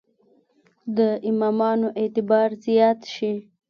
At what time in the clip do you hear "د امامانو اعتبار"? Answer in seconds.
0.95-2.49